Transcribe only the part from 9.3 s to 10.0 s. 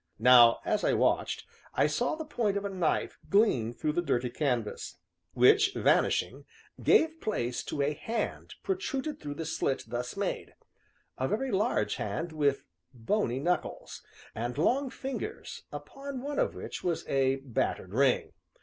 the slit